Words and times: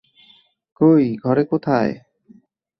কই, 0.81 1.05
ঘরে 1.23 1.43
কোথায়? 1.43 1.91